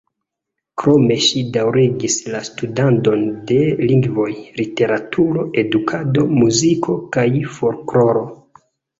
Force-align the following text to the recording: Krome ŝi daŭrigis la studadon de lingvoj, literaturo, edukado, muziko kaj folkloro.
Krome 0.83 1.15
ŝi 1.23 1.41
daŭrigis 1.55 2.13
la 2.35 2.39
studadon 2.47 3.25
de 3.51 3.57
lingvoj, 3.91 4.25
literaturo, 4.61 5.43
edukado, 5.65 6.23
muziko 6.39 6.97
kaj 7.17 7.27
folkloro. 7.59 8.25